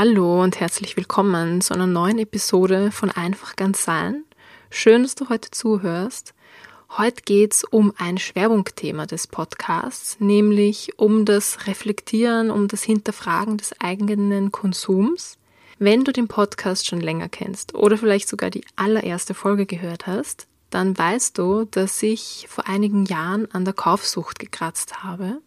Hallo 0.00 0.44
und 0.44 0.60
herzlich 0.60 0.96
willkommen 0.96 1.60
zu 1.60 1.74
einer 1.74 1.88
neuen 1.88 2.20
Episode 2.20 2.92
von 2.92 3.10
Einfach 3.10 3.56
ganz 3.56 3.82
sein. 3.82 4.22
Schön, 4.70 5.02
dass 5.02 5.16
du 5.16 5.28
heute 5.28 5.50
zuhörst. 5.50 6.34
Heute 6.96 7.20
geht's 7.24 7.64
um 7.64 7.92
ein 7.98 8.16
Schwerpunktthema 8.16 9.06
des 9.06 9.26
Podcasts, 9.26 10.20
nämlich 10.20 10.96
um 11.00 11.24
das 11.24 11.66
Reflektieren, 11.66 12.52
um 12.52 12.68
das 12.68 12.84
Hinterfragen 12.84 13.56
des 13.56 13.72
eigenen 13.80 14.52
Konsums. 14.52 15.36
Wenn 15.80 16.04
du 16.04 16.12
den 16.12 16.28
Podcast 16.28 16.86
schon 16.86 17.00
länger 17.00 17.28
kennst 17.28 17.74
oder 17.74 17.98
vielleicht 17.98 18.28
sogar 18.28 18.50
die 18.50 18.64
allererste 18.76 19.34
Folge 19.34 19.66
gehört 19.66 20.06
hast, 20.06 20.46
dann 20.70 20.96
weißt 20.96 21.36
du, 21.36 21.64
dass 21.64 22.00
ich 22.04 22.46
vor 22.48 22.68
einigen 22.68 23.04
Jahren 23.04 23.50
an 23.50 23.64
der 23.64 23.74
Kaufsucht 23.74 24.38
gekratzt 24.38 25.02
habe 25.02 25.40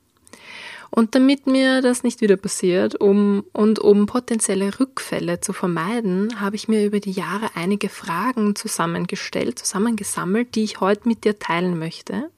und 0.94 1.16
damit 1.16 1.48
mir 1.48 1.82
das 1.82 2.04
nicht 2.04 2.20
wieder 2.20 2.36
passiert, 2.36 3.00
um 3.00 3.46
und 3.54 3.80
um 3.80 4.06
potenzielle 4.08 4.78
Rückfälle 4.78 5.40
zu 5.40 5.54
vermeiden, 5.54 6.42
habe 6.42 6.58
ich 6.58 6.68
mir 6.68 6.86
über 6.86 7.00
die 7.00 7.14
Jahre 7.14 7.50
einige 7.56 7.88
Fragen 7.88 8.56
zusammengestellt, 8.56 9.58
zusammengesammelt, 9.58 10.54
die 10.54 10.66
ich 10.66 10.82
heute 10.82 11.08
mit 11.08 11.24
dir 11.24 11.40
teilen 11.40 11.80
möchte. 11.80 12.30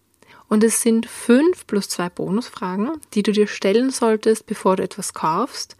Und 0.50 0.64
es 0.64 0.82
sind 0.82 1.08
fünf 1.08 1.66
plus 1.66 1.90
zwei 1.90 2.10
Bonusfragen, 2.10 2.92
die 3.16 3.24
du 3.24 3.32
dir 3.32 3.48
stellen 3.48 3.90
solltest, 3.90 4.46
bevor 4.46 4.76
du 4.76 4.84
etwas 4.84 5.16
kaufst, 5.16 5.76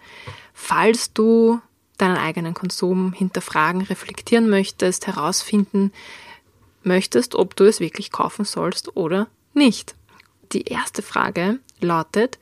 falls 0.56 1.14
du 1.14 1.62
deinen 2.00 2.18
eigenen 2.18 2.56
Konsum 2.56 3.14
hinterfragen, 3.14 3.82
reflektieren 3.82 4.50
möchtest, 4.50 5.06
herausfinden 5.06 5.92
möchtest, 6.82 7.36
ob 7.36 7.56
du 7.56 7.66
es 7.66 7.80
wirklich 7.80 8.12
kaufen 8.12 8.46
sollst 8.46 8.98
oder 8.98 9.28
nicht. 9.54 9.94
Die 10.54 10.64
erste 10.64 11.04
Frage 11.04 11.60
lautet, 11.80 12.40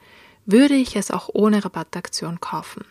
würde 0.52 0.76
ich 0.76 0.96
es 0.96 1.12
auch 1.12 1.30
ohne 1.34 1.64
Rabattaktion 1.64 2.40
kaufen. 2.40 2.86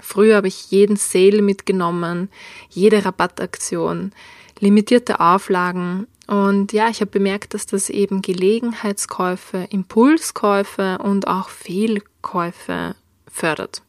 Früher 0.00 0.36
habe 0.36 0.48
ich 0.48 0.70
jeden 0.70 0.96
Sale 0.96 1.42
mitgenommen, 1.42 2.28
jede 2.70 3.04
Rabattaktion, 3.04 4.12
limitierte 4.58 5.20
Auflagen 5.20 6.06
und 6.26 6.72
ja, 6.72 6.88
ich 6.88 7.00
habe 7.00 7.10
bemerkt, 7.10 7.54
dass 7.54 7.66
das 7.66 7.90
eben 7.90 8.22
Gelegenheitskäufe, 8.22 9.66
Impulskäufe 9.70 10.98
und 10.98 11.26
auch 11.26 11.48
Fehlkäufe 11.48 12.94
fördert. 13.30 13.82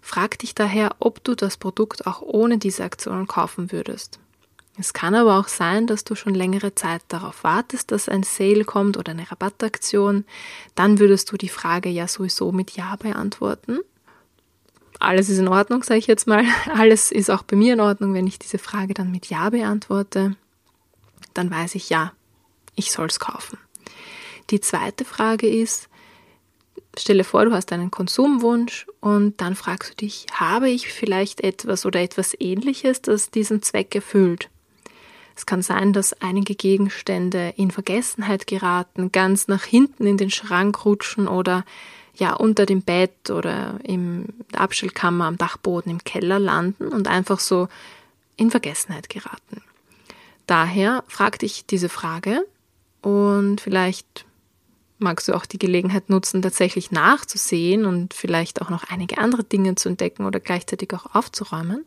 Frag 0.00 0.38
dich 0.38 0.54
daher, 0.54 0.96
ob 0.98 1.22
du 1.22 1.34
das 1.34 1.56
Produkt 1.56 2.06
auch 2.06 2.22
ohne 2.22 2.58
diese 2.58 2.82
Aktionen 2.84 3.26
kaufen 3.26 3.72
würdest. 3.72 4.18
Es 4.80 4.94
kann 4.94 5.14
aber 5.14 5.38
auch 5.38 5.48
sein, 5.48 5.86
dass 5.86 6.04
du 6.04 6.14
schon 6.14 6.34
längere 6.34 6.74
Zeit 6.74 7.02
darauf 7.08 7.44
wartest, 7.44 7.90
dass 7.92 8.08
ein 8.08 8.22
Sale 8.22 8.64
kommt 8.64 8.96
oder 8.96 9.12
eine 9.12 9.30
Rabattaktion. 9.30 10.24
Dann 10.74 10.98
würdest 10.98 11.30
du 11.30 11.36
die 11.36 11.50
Frage 11.50 11.90
ja 11.90 12.08
sowieso 12.08 12.50
mit 12.50 12.70
Ja 12.70 12.96
beantworten. 12.96 13.80
Alles 14.98 15.28
ist 15.28 15.36
in 15.36 15.48
Ordnung, 15.48 15.82
sage 15.82 15.98
ich 15.98 16.06
jetzt 16.06 16.26
mal. 16.26 16.46
Alles 16.74 17.12
ist 17.12 17.30
auch 17.30 17.42
bei 17.42 17.56
mir 17.56 17.74
in 17.74 17.80
Ordnung, 17.80 18.14
wenn 18.14 18.26
ich 18.26 18.38
diese 18.38 18.56
Frage 18.56 18.94
dann 18.94 19.10
mit 19.10 19.26
Ja 19.26 19.50
beantworte. 19.50 20.34
Dann 21.34 21.50
weiß 21.50 21.74
ich 21.74 21.90
ja, 21.90 22.14
ich 22.74 22.90
soll 22.90 23.08
es 23.08 23.20
kaufen. 23.20 23.58
Die 24.48 24.62
zweite 24.62 25.04
Frage 25.04 25.46
ist, 25.46 25.90
stelle 26.96 27.24
vor, 27.24 27.44
du 27.44 27.52
hast 27.52 27.70
einen 27.72 27.90
Konsumwunsch 27.90 28.86
und 29.00 29.42
dann 29.42 29.56
fragst 29.56 29.90
du 29.90 29.96
dich, 29.96 30.24
habe 30.32 30.70
ich 30.70 30.88
vielleicht 30.88 31.42
etwas 31.42 31.84
oder 31.84 32.00
etwas 32.00 32.34
ähnliches, 32.40 33.02
das 33.02 33.30
diesen 33.30 33.60
Zweck 33.60 33.94
erfüllt? 33.94 34.48
Es 35.36 35.46
kann 35.46 35.62
sein, 35.62 35.92
dass 35.92 36.20
einige 36.20 36.54
Gegenstände 36.54 37.54
in 37.56 37.70
Vergessenheit 37.70 38.46
geraten, 38.46 39.12
ganz 39.12 39.48
nach 39.48 39.64
hinten 39.64 40.06
in 40.06 40.16
den 40.16 40.30
Schrank 40.30 40.84
rutschen 40.84 41.28
oder 41.28 41.64
ja 42.14 42.34
unter 42.34 42.66
dem 42.66 42.82
Bett 42.82 43.30
oder 43.30 43.78
im 43.82 44.26
Abstellkammer 44.52 45.24
am 45.26 45.38
Dachboden 45.38 45.90
im 45.90 46.04
Keller 46.04 46.38
landen 46.38 46.88
und 46.88 47.08
einfach 47.08 47.40
so 47.40 47.68
in 48.36 48.50
Vergessenheit 48.50 49.08
geraten. 49.08 49.62
Daher 50.46 51.04
frag 51.06 51.38
dich 51.38 51.66
diese 51.66 51.88
Frage 51.88 52.44
und 53.02 53.60
vielleicht 53.60 54.26
magst 54.98 55.28
du 55.28 55.34
auch 55.34 55.46
die 55.46 55.58
Gelegenheit 55.58 56.10
nutzen, 56.10 56.42
tatsächlich 56.42 56.90
nachzusehen 56.90 57.86
und 57.86 58.14
vielleicht 58.14 58.60
auch 58.60 58.68
noch 58.68 58.84
einige 58.84 59.18
andere 59.18 59.44
Dinge 59.44 59.74
zu 59.74 59.88
entdecken 59.88 60.26
oder 60.26 60.40
gleichzeitig 60.40 60.92
auch 60.92 61.14
aufzuräumen. 61.14 61.84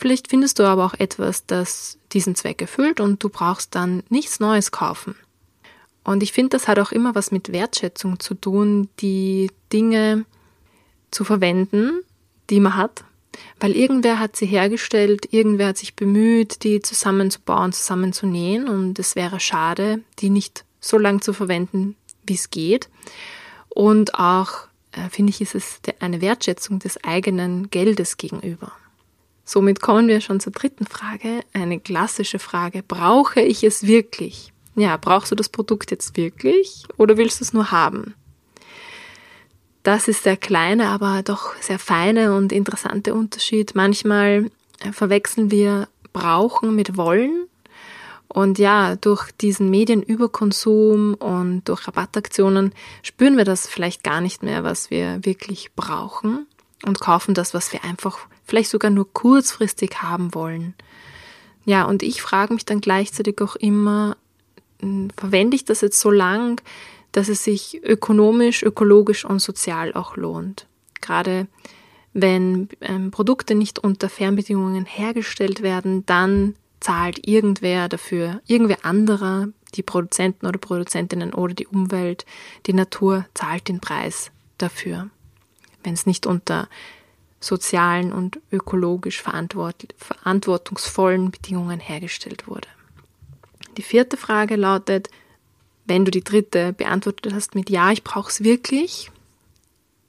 Vielleicht 0.00 0.28
findest 0.28 0.58
du 0.58 0.62
aber 0.62 0.86
auch 0.86 0.94
etwas, 0.94 1.44
das 1.44 1.98
diesen 2.12 2.34
Zweck 2.34 2.62
erfüllt 2.62 3.00
und 3.00 3.22
du 3.22 3.28
brauchst 3.28 3.74
dann 3.74 4.02
nichts 4.08 4.40
Neues 4.40 4.72
kaufen. 4.72 5.14
Und 6.04 6.22
ich 6.22 6.32
finde, 6.32 6.56
das 6.56 6.68
hat 6.68 6.78
auch 6.78 6.90
immer 6.90 7.14
was 7.14 7.30
mit 7.32 7.52
Wertschätzung 7.52 8.18
zu 8.18 8.34
tun, 8.34 8.88
die 9.00 9.50
Dinge 9.74 10.24
zu 11.10 11.22
verwenden, 11.22 12.00
die 12.48 12.60
man 12.60 12.76
hat, 12.76 13.04
weil 13.60 13.72
irgendwer 13.72 14.18
hat 14.18 14.36
sie 14.36 14.46
hergestellt, 14.46 15.34
irgendwer 15.34 15.68
hat 15.68 15.76
sich 15.76 15.94
bemüht, 15.94 16.64
die 16.64 16.80
zusammenzubauen, 16.80 17.74
zusammenzunähen 17.74 18.70
und 18.70 18.98
es 18.98 19.16
wäre 19.16 19.38
schade, 19.38 20.00
die 20.20 20.30
nicht 20.30 20.64
so 20.80 20.96
lang 20.96 21.20
zu 21.20 21.34
verwenden, 21.34 21.94
wie 22.24 22.36
es 22.36 22.48
geht. 22.48 22.88
Und 23.68 24.14
auch, 24.14 24.66
äh, 24.92 25.10
finde 25.10 25.28
ich, 25.28 25.42
ist 25.42 25.54
es 25.54 25.80
eine 26.00 26.22
Wertschätzung 26.22 26.78
des 26.78 27.04
eigenen 27.04 27.68
Geldes 27.68 28.16
gegenüber. 28.16 28.72
Somit 29.50 29.80
kommen 29.80 30.06
wir 30.06 30.20
schon 30.20 30.38
zur 30.38 30.52
dritten 30.52 30.86
Frage, 30.86 31.40
eine 31.52 31.80
klassische 31.80 32.38
Frage. 32.38 32.84
Brauche 32.84 33.40
ich 33.40 33.64
es 33.64 33.84
wirklich? 33.84 34.52
Ja, 34.76 34.96
brauchst 34.96 35.32
du 35.32 35.34
das 35.34 35.48
Produkt 35.48 35.90
jetzt 35.90 36.16
wirklich 36.16 36.84
oder 36.98 37.16
willst 37.16 37.40
du 37.40 37.44
es 37.44 37.52
nur 37.52 37.72
haben? 37.72 38.14
Das 39.82 40.06
ist 40.06 40.24
der 40.24 40.36
kleine, 40.36 40.86
aber 40.86 41.24
doch 41.24 41.56
sehr 41.56 41.80
feine 41.80 42.36
und 42.36 42.52
interessante 42.52 43.12
Unterschied. 43.12 43.74
Manchmal 43.74 44.52
äh, 44.78 44.92
verwechseln 44.92 45.50
wir 45.50 45.88
brauchen 46.12 46.76
mit 46.76 46.96
wollen 46.96 47.48
und 48.28 48.60
ja, 48.60 48.94
durch 48.94 49.32
diesen 49.32 49.68
Medienüberkonsum 49.68 51.14
und 51.14 51.64
durch 51.64 51.88
Rabattaktionen 51.88 52.72
spüren 53.02 53.36
wir 53.36 53.44
das 53.44 53.66
vielleicht 53.66 54.04
gar 54.04 54.20
nicht 54.20 54.44
mehr, 54.44 54.62
was 54.62 54.92
wir 54.92 55.24
wirklich 55.24 55.72
brauchen 55.74 56.46
und 56.86 57.00
kaufen 57.00 57.34
das, 57.34 57.52
was 57.52 57.72
wir 57.72 57.82
einfach 57.82 58.28
vielleicht 58.50 58.70
sogar 58.70 58.90
nur 58.90 59.10
kurzfristig 59.12 60.02
haben 60.02 60.34
wollen. 60.34 60.74
Ja, 61.64 61.84
und 61.84 62.02
ich 62.02 62.20
frage 62.20 62.52
mich 62.52 62.64
dann 62.64 62.80
gleichzeitig 62.80 63.40
auch 63.40 63.56
immer, 63.56 64.16
hm, 64.80 65.08
verwende 65.16 65.54
ich 65.54 65.64
das 65.64 65.80
jetzt 65.80 66.00
so 66.00 66.10
lang, 66.10 66.60
dass 67.12 67.28
es 67.28 67.44
sich 67.44 67.80
ökonomisch, 67.82 68.62
ökologisch 68.62 69.24
und 69.24 69.40
sozial 69.40 69.94
auch 69.94 70.16
lohnt. 70.16 70.66
Gerade 71.00 71.46
wenn 72.12 72.68
ähm, 72.80 73.10
Produkte 73.10 73.54
nicht 73.54 73.78
unter 73.78 74.08
Fernbedingungen 74.08 74.84
hergestellt 74.84 75.62
werden, 75.62 76.04
dann 76.06 76.56
zahlt 76.80 77.26
irgendwer 77.26 77.88
dafür, 77.88 78.40
irgendwer 78.46 78.84
anderer, 78.84 79.48
die 79.74 79.82
Produzenten 79.82 80.46
oder 80.46 80.58
Produzentinnen 80.58 81.34
oder 81.34 81.54
die 81.54 81.66
Umwelt, 81.66 82.26
die 82.66 82.72
Natur 82.72 83.26
zahlt 83.34 83.68
den 83.68 83.80
Preis 83.80 84.32
dafür, 84.58 85.08
wenn 85.84 85.94
es 85.94 86.06
nicht 86.06 86.26
unter 86.26 86.68
sozialen 87.40 88.12
und 88.12 88.38
ökologisch 88.52 89.22
verantwort 89.22 89.94
verantwortungsvollen 89.96 91.30
Bedingungen 91.30 91.80
hergestellt 91.80 92.46
wurde. 92.46 92.68
Die 93.76 93.82
vierte 93.82 94.16
Frage 94.16 94.56
lautet, 94.56 95.08
wenn 95.86 96.04
du 96.04 96.10
die 96.10 96.22
dritte 96.22 96.72
beantwortet 96.72 97.32
hast 97.32 97.54
mit 97.54 97.70
Ja, 97.70 97.90
ich 97.90 98.04
brauche 98.04 98.30
es 98.30 98.44
wirklich, 98.44 99.10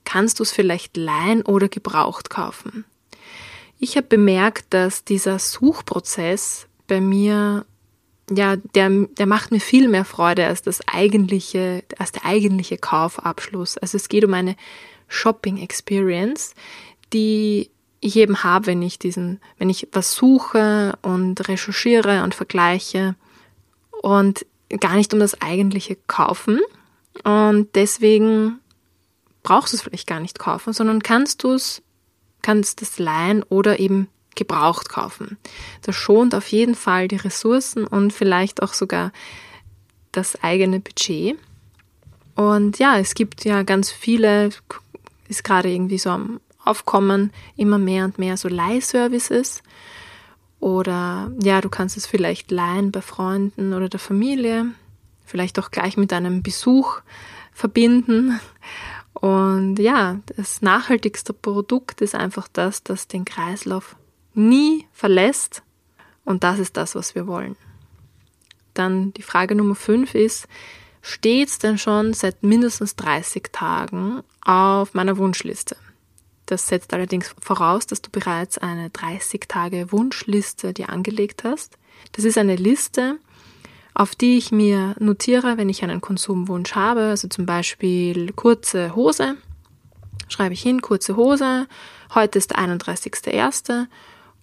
kannst 0.04 0.40
du 0.40 0.44
es 0.44 0.52
vielleicht 0.52 0.98
leihen 0.98 1.42
oder 1.44 1.70
gebraucht 1.70 2.30
kaufen? 2.30 2.86
Ich 3.80 3.98
habe 3.98 4.08
bemerkt, 4.08 4.66
dass 4.72 5.06
dieser 5.06 5.40
Suchprozess 5.40 6.68
bei 6.88 7.02
mir, 7.02 7.66
ja, 8.30 8.58
der, 8.58 8.90
der 8.90 9.26
macht 9.26 9.52
mir 9.52 9.60
viel 9.60 9.88
mehr 9.88 10.06
Freude 10.06 10.46
als 10.46 10.62
das 10.62 10.88
eigentliche, 10.88 11.84
als 11.98 12.12
der 12.12 12.26
eigentliche 12.26 12.78
Kaufabschluss. 12.78 13.78
Also 13.78 13.98
es 13.98 14.10
geht 14.10 14.24
um 14.24 14.34
eine 14.34 14.56
Shopping 15.08 15.58
Experience, 15.58 16.54
die 17.14 17.70
ich 18.00 18.16
eben 18.16 18.44
habe, 18.44 18.68
wenn 18.68 18.82
ich 18.82 18.98
diesen, 19.00 19.40
wenn 19.58 19.70
ich 19.70 19.88
was 19.92 20.14
suche 20.16 20.98
und 21.02 21.48
recherchiere 21.48 22.24
und 22.24 22.34
vergleiche 22.34 23.16
und 24.02 24.46
gar 24.80 24.96
nicht 24.96 25.14
um 25.14 25.20
das 25.20 25.40
eigentliche 25.42 25.98
Kaufen. 26.08 26.60
Und 27.24 27.70
deswegen 27.76 28.60
brauchst 29.44 29.74
du 29.74 29.78
es 29.78 29.84
vielleicht 29.84 30.08
gar 30.08 30.20
nicht 30.20 30.40
kaufen, 30.40 30.74
sondern 30.74 31.04
kannst 31.04 31.44
du 31.44 31.54
es 31.54 31.84
kannst 32.42 32.82
es 32.82 32.98
leihen 32.98 33.44
oder 33.44 33.80
eben 33.80 34.08
gebraucht 34.36 34.90
kaufen. 34.90 35.38
Das 35.82 35.96
schont 35.96 36.34
auf 36.34 36.48
jeden 36.48 36.76
Fall 36.76 37.08
die 37.08 37.18
Ressourcen 37.18 37.86
und 37.86 38.14
vielleicht 38.14 38.64
auch 38.64 38.74
sogar 38.74 39.12
das 40.12 40.42
eigene 40.42 40.80
Budget. 40.80 41.38
Und 42.36 42.80
ja, 42.80 42.98
es 42.98 43.14
gibt 43.14 43.44
ja 43.46 43.64
ganz 43.64 43.92
viele, 43.92 44.50
ist 45.28 45.44
gerade 45.44 45.70
irgendwie 45.70 45.98
so 45.98 46.10
am 46.10 46.40
Aufkommen, 46.64 47.32
immer 47.56 47.78
mehr 47.78 48.06
und 48.06 48.18
mehr 48.18 48.38
so 48.38 48.48
Leihservices. 48.48 49.64
Oder 50.60 51.32
ja, 51.42 51.60
du 51.60 51.70
kannst 51.70 51.98
es 51.98 52.06
vielleicht 52.06 52.52
leihen 52.52 52.92
bei 52.92 53.02
Freunden 53.02 53.74
oder 53.74 53.90
der 53.90 54.00
Familie, 54.00 54.68
vielleicht 55.26 55.58
auch 55.58 55.72
gleich 55.72 55.98
mit 55.98 56.14
einem 56.14 56.44
Besuch 56.44 57.02
verbinden. 57.52 58.40
Und 59.14 59.78
ja, 59.78 60.20
das 60.36 60.62
nachhaltigste 60.62 61.34
Produkt 61.34 62.02
ist 62.02 62.16
einfach 62.16 62.48
das, 62.48 62.84
das 62.84 63.08
den 63.08 63.26
Kreislauf 63.26 63.96
nie 64.34 64.88
verlässt. 64.94 65.64
Und 66.26 66.44
das 66.44 66.60
ist 66.60 66.78
das, 66.78 66.96
was 66.96 67.16
wir 67.16 67.28
wollen. 67.28 67.56
Dann 68.74 69.14
die 69.14 69.24
Frage 69.24 69.56
Nummer 69.56 69.76
5 69.76 70.16
ist, 70.16 70.48
steht 71.02 71.50
es 71.50 71.60
denn 71.60 71.78
schon 71.78 72.14
seit 72.14 72.44
mindestens 72.44 72.96
30 72.96 73.50
Tagen 73.52 74.22
auf 74.46 74.94
meiner 74.94 75.18
Wunschliste? 75.18 75.76
Das 76.52 76.68
setzt 76.68 76.94
allerdings 76.94 77.34
voraus, 77.40 77.88
dass 77.88 78.02
du 78.02 78.10
bereits 78.10 78.58
eine 78.58 78.90
30 78.90 79.48
Tage 79.48 79.94
Wunschliste 79.94 80.74
dir 80.74 80.90
angelegt 80.90 81.46
hast. 81.46 81.78
Das 82.12 82.26
ist 82.26 82.38
eine 82.38 82.58
Liste, 82.58 83.20
auf 83.94 84.16
die 84.16 84.38
ich 84.38 84.52
mir 84.52 84.94
notiere, 85.00 85.56
wenn 85.56 85.70
ich 85.70 85.82
einen 85.82 86.02
Konsumwunsch 86.02 86.76
habe, 86.76 87.04
also 87.04 87.30
zum 87.30 87.46
Beispiel 87.46 88.34
kurze 88.34 88.98
Hose, 88.98 89.38
schreibe 90.28 90.54
ich 90.54 90.62
hin, 90.62 90.82
kurze 90.82 91.16
Hose, 91.16 91.68
heute 92.14 92.38
ist 92.38 92.52
der 92.52 92.60
31.01. 92.60 93.88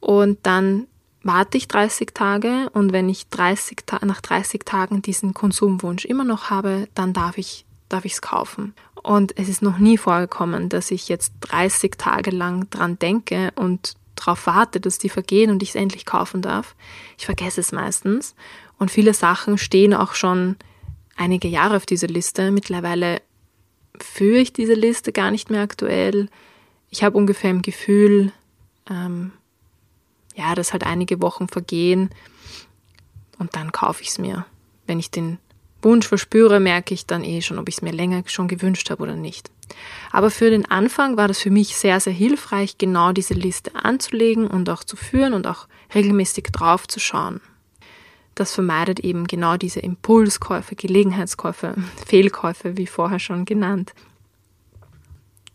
und 0.01 0.39
dann 0.45 0.87
warte 1.23 1.59
ich 1.59 1.69
30 1.69 2.15
Tage 2.15 2.71
und 2.73 2.95
wenn 2.95 3.11
ich 3.11 3.29
30 3.29 3.83
nach 4.01 4.23
30 4.23 4.65
Tagen 4.65 5.03
diesen 5.03 5.35
Konsumwunsch 5.35 6.07
immer 6.07 6.25
noch 6.25 6.49
habe, 6.49 6.89
dann 6.95 7.13
darf 7.13 7.37
ich 7.37 7.67
darf 7.89 8.05
ich 8.05 8.13
es 8.13 8.23
kaufen. 8.23 8.75
Und 9.03 9.37
es 9.39 9.49
ist 9.49 9.63
noch 9.63 9.79
nie 9.79 9.99
vorgekommen, 9.99 10.69
dass 10.69 10.91
ich 10.91 11.09
jetzt 11.09 11.33
30 11.41 11.97
Tage 11.99 12.31
lang 12.31 12.69
dran 12.71 12.99
denke 12.99 13.53
und 13.55 13.95
darauf 14.17 14.47
warte, 14.47 14.81
dass 14.81 14.99
die 14.99 15.09
vergehen 15.09 15.51
und 15.51 15.63
ich 15.63 15.71
es 15.71 15.75
endlich 15.75 16.05
kaufen 16.05 16.43
darf. 16.43 16.75
Ich 17.17 17.27
vergesse 17.27 17.61
es 17.61 17.73
meistens. 17.73 18.35
Und 18.79 18.91
viele 18.91 19.15
Sachen 19.15 19.59
stehen 19.59 19.95
auch 19.95 20.15
schon 20.15 20.57
einige 21.17 21.49
Jahre 21.49 21.77
auf 21.77 21.87
dieser 21.87 22.09
Liste. 22.09 22.51
Mittlerweile 22.51 23.21
führe 24.01 24.39
ich 24.39 24.53
diese 24.53 24.75
Liste 24.75 25.13
gar 25.13 25.31
nicht 25.31 25.51
mehr 25.51 25.63
aktuell. 25.63 26.29
Ich 26.91 27.03
habe 27.03 27.17
ungefähr 27.17 27.51
im 27.51 27.63
Gefühl, 27.63 28.33
ähm, 28.89 29.33
ja, 30.35 30.55
dass 30.55 30.73
halt 30.73 30.85
einige 30.85 31.21
Wochen 31.21 31.49
vergehen 31.49 32.11
und 33.39 33.57
dann 33.57 33.73
kaufe 33.73 34.03
ich 34.03 34.09
es 34.09 34.19
mir. 34.19 34.47
Wenn 34.87 34.99
ich 34.99 35.11
den 35.11 35.39
Wunsch 35.83 36.09
verspüre, 36.09 36.61
merke 36.61 36.95
ich 36.95 37.07
dann 37.07 37.23
eh 37.25 37.41
schon, 37.41 37.59
ob 37.59 37.69
ich 37.69 37.77
es 37.77 37.83
mir 37.83 37.93
länger 37.93 38.23
schon 38.27 38.49
gewünscht 38.49 38.91
habe 38.91 39.03
oder 39.03 39.17
nicht. 39.17 39.51
Aber 40.11 40.31
für 40.31 40.51
den 40.51 40.71
Anfang 40.71 41.17
war 41.17 41.29
das 41.29 41.39
für 41.39 41.51
mich 41.51 41.77
sehr, 41.77 42.01
sehr 42.01 42.13
hilfreich, 42.13 42.79
genau 42.79 43.13
diese 43.13 43.35
Liste 43.35 43.75
anzulegen 43.75 44.47
und 44.47 44.69
auch 44.71 44.83
zu 44.83 44.97
führen 44.97 45.35
und 45.35 45.47
auch 45.47 45.69
regelmäßig 45.95 46.45
drauf 46.53 46.89
zu 46.89 46.99
schauen. 46.99 47.41
Das 48.35 48.53
vermeidet 48.53 49.01
eben 49.01 49.27
genau 49.27 49.57
diese 49.57 49.81
Impulskäufe, 49.81 50.77
Gelegenheitskäufe, 50.77 51.75
Fehlkäufe, 52.07 52.77
wie 52.77 52.87
vorher 52.87 53.19
schon 53.19 53.45
genannt. 53.45 53.95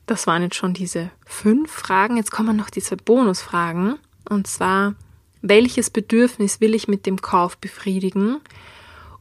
Das 0.06 0.28
waren 0.28 0.42
jetzt 0.44 0.56
schon 0.56 0.74
diese 0.74 1.10
fünf 1.26 1.72
Fragen. 1.72 2.18
Jetzt 2.18 2.32
kommen 2.32 2.58
noch 2.58 2.70
diese 2.70 2.98
Bonusfragen. 2.98 3.96
Und 4.30 4.48
zwar, 4.48 4.96
welches 5.42 5.90
Bedürfnis 5.90 6.60
will 6.60 6.76
ich 6.76 6.90
mit 6.90 7.06
dem 7.06 7.22
Kauf 7.22 7.58
befriedigen? 7.58 8.42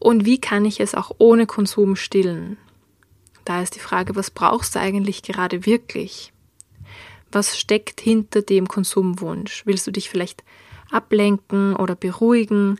Und 0.02 0.24
wie 0.24 0.40
kann 0.40 0.64
ich 0.64 0.80
es 0.80 0.96
auch 0.96 1.12
ohne 1.18 1.46
Konsum 1.46 1.94
stillen? 1.94 2.56
Da 3.44 3.62
ist 3.62 3.76
die 3.76 3.80
Frage, 3.80 4.16
was 4.16 4.32
brauchst 4.32 4.74
du 4.74 4.80
eigentlich 4.80 5.22
gerade 5.22 5.64
wirklich? 5.64 6.32
Was 7.30 7.56
steckt 7.56 8.00
hinter 8.00 8.42
dem 8.42 8.66
Konsumwunsch? 8.66 9.62
Willst 9.64 9.86
du 9.86 9.92
dich 9.92 10.10
vielleicht 10.10 10.42
ablenken 10.90 11.76
oder 11.76 11.94
beruhigen? 11.94 12.78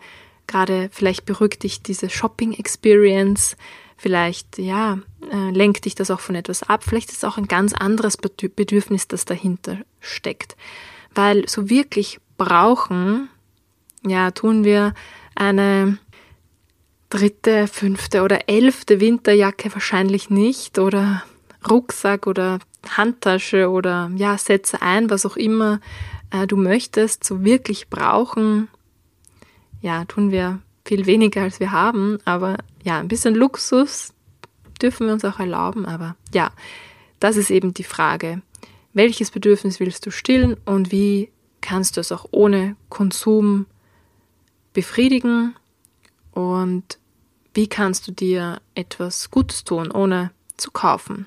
Gerade 0.49 0.89
vielleicht 0.93 1.25
beruhigt 1.25 1.63
dich 1.63 1.81
diese 1.81 2.11
Shopping 2.11 2.55
Experience. 2.55 3.57
Vielleicht, 3.97 4.59
ja, 4.59 4.99
äh, 5.31 5.51
lenkt 5.51 5.85
dich 5.85 5.95
das 5.95 6.11
auch 6.11 6.21
von 6.21 6.35
etwas 6.35 6.65
ab. 6.65 6.83
Vielleicht 6.83 7.11
ist 7.11 7.19
es 7.19 7.25
auch 7.25 7.39
ein 7.39 7.47
ganz 7.47 7.73
anderes 7.73 8.17
Bedürfnis, 8.17 9.07
das 9.07 9.25
dahinter 9.25 9.79
steckt. 10.01 10.57
Weil 11.15 11.49
so 11.49 11.71
wirklich 11.71 12.19
brauchen, 12.37 13.29
ja, 14.05 14.33
tun 14.33 14.65
wir 14.65 14.93
eine 15.37 15.99
dritte, 17.13 17.67
fünfte 17.69 18.23
oder 18.23 18.49
elfte 18.49 18.99
Winterjacke 18.99 19.73
wahrscheinlich 19.75 20.31
nicht 20.31 20.79
oder 20.79 21.23
Rucksack 21.69 22.27
oder 22.27 22.59
Handtasche 22.89 23.69
oder 23.69 24.11
ja, 24.17 24.39
setze 24.39 24.81
ein, 24.81 25.11
was 25.11 25.27
auch 25.27 25.37
immer 25.37 25.81
äh, 26.31 26.47
du 26.47 26.57
möchtest, 26.57 27.23
so 27.23 27.45
wirklich 27.45 27.91
brauchen. 27.91 28.69
Ja, 29.83 30.07
tun 30.07 30.31
wir 30.31 30.61
viel 30.87 31.05
weniger 31.05 31.43
als 31.43 31.61
wir 31.61 31.71
haben, 31.71 32.19
aber 32.25 32.57
ja, 32.83 32.99
ein 32.99 33.09
bisschen 33.09 33.35
Luxus 33.35 34.15
dürfen 34.81 35.07
wir 35.07 35.13
uns 35.13 35.25
auch 35.25 35.39
erlauben, 35.39 35.85
aber 35.85 36.17
ja, 36.33 36.51
das 37.21 37.37
ist 37.37 37.51
eben 37.51 37.75
die 37.75 37.85
Frage. 37.85 38.41
Welches 38.95 39.31
Bedürfnis 39.31 39.81
willst 39.81 40.07
du 40.07 40.11
stillen 40.11 40.57
und 40.65 40.91
wie 40.93 41.31
kannst 41.61 41.97
du 41.97 42.01
es 42.01 42.11
auch 42.11 42.25
ohne 42.31 42.75
Konsum 42.89 43.67
befriedigen 44.73 45.55
und 46.33 46.99
wie 47.55 47.67
kannst 47.67 48.07
du 48.09 48.13
dir 48.13 48.61
etwas 48.75 49.31
Gutes 49.31 49.65
tun, 49.65 49.91
ohne 49.91 50.31
zu 50.57 50.71
kaufen? 50.71 51.27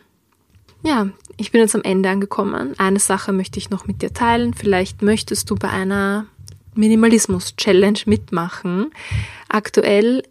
Ja, 0.83 1.09
ich 1.37 1.51
bin 1.51 1.61
jetzt 1.61 1.75
am 1.75 1.83
Ende 1.83 2.09
angekommen. 2.09 2.77
Eine 2.77 2.99
Sache 2.99 3.31
möchte 3.31 3.57
ich 3.57 3.69
noch 3.69 3.87
mit 3.87 4.01
dir 4.01 4.13
teilen. 4.13 4.53
Vielleicht 4.53 5.01
möchtest 5.01 5.49
du 5.49 5.55
bei 5.55 5.69
einer 5.69 6.27
Minimalismus-Challenge 6.75 7.99
mitmachen. 8.05 8.91
Aktuell 9.49 10.23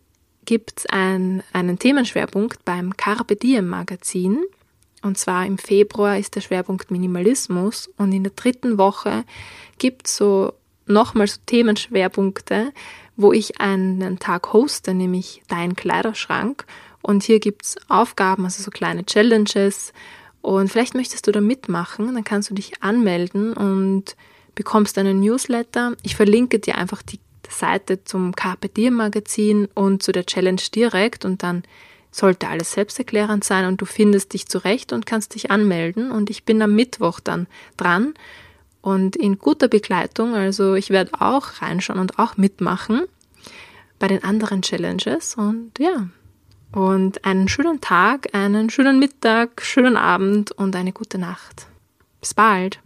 gibt 0.45 0.73
es 0.77 0.87
ein, 0.87 1.43
einen 1.53 1.79
Themenschwerpunkt 1.79 2.65
beim 2.65 2.97
Carpe 2.97 3.37
Diem 3.37 3.67
Magazin. 3.67 4.45
Und 5.03 5.19
zwar 5.19 5.45
im 5.45 5.59
Februar 5.59 6.19
ist 6.19 6.37
der 6.37 6.41
Schwerpunkt 6.41 6.91
Minimalismus 6.91 7.91
und 7.99 8.13
in 8.13 8.23
der 8.23 8.33
dritten 8.35 8.79
Woche 8.79 9.25
gibt 9.79 10.07
es 10.07 10.17
so 10.17 10.53
nochmal 10.87 11.27
so 11.27 11.39
Themenschwerpunkte, 11.47 12.73
wo 13.17 13.33
ich 13.33 13.61
einen 13.61 14.19
Tag 14.19 14.53
hoste, 14.53 14.95
nämlich 14.95 15.43
Dein 15.49 15.77
Kleiderschrank. 15.77 16.65
Und 17.03 17.23
hier 17.23 17.39
gibt's 17.39 17.77
Aufgaben, 17.89 18.45
also 18.45 18.63
so 18.63 18.71
kleine 18.71 19.05
Challenges. 19.05 19.93
Und 20.41 20.71
vielleicht 20.71 20.95
möchtest 20.95 21.27
du 21.27 21.33
da 21.33 21.41
mitmachen, 21.41 22.15
dann 22.15 22.25
kannst 22.25 22.51
du 22.51 22.55
dich 22.55 22.83
anmelden 22.83 23.53
und 23.55 24.17
bekommst 24.55 24.99
einen 24.99 25.21
Newsletter. 25.21 25.95
Ich 26.03 26.17
verlinke 26.17 26.59
dir 26.59 26.77
einfach 26.77 27.03
die 27.03 27.21
Seite 27.49 28.05
zum 28.05 28.35
Carpe 28.35 28.69
Diem 28.69 28.95
Magazin 28.95 29.69
und 29.75 30.03
zu 30.03 30.13
der 30.13 30.27
Challenge 30.27 30.61
direkt 30.75 31.25
und 31.25 31.43
dann 31.43 31.63
sollte 32.11 32.49
alles 32.49 32.73
selbsterklärend 32.73 33.43
sein 33.43 33.67
und 33.67 33.81
du 33.81 33.87
findest 33.87 34.35
dich 34.35 34.47
zurecht 34.47 34.93
und 34.93 35.05
kannst 35.05 35.35
dich 35.35 35.51
anmelden 35.51 36.11
und 36.11 36.31
ich 36.31 36.45
bin 36.45 36.63
am 36.63 36.75
Mittwoch 36.75 37.21
dann 37.21 37.47
dran 37.77 38.15
und 38.85 39.17
in 39.17 39.39
guter 39.39 39.69
Begleitung. 39.69 40.35
Also 40.35 40.75
ich 40.75 40.91
werde 40.91 41.13
auch 41.19 41.63
reinschauen 41.63 41.99
und 41.99 42.19
auch 42.19 42.37
mitmachen 42.37 43.05
bei 43.99 44.09
den 44.09 44.23
anderen 44.23 44.61
Challenges 44.61 45.37
und 45.37 45.73
ja. 45.79 46.09
Und 46.71 47.25
einen 47.25 47.49
schönen 47.49 47.81
Tag, 47.81 48.35
einen 48.35 48.69
schönen 48.69 48.99
Mittag, 48.99 49.63
schönen 49.63 49.97
Abend 49.97 50.53
und 50.53 50.77
eine 50.77 50.93
gute 50.93 51.19
Nacht. 51.19 51.67
Bis 52.21 52.35
bald. 52.35 52.79